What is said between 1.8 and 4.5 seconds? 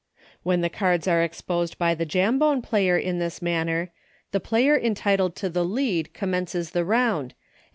the Jam bone player in this manner, the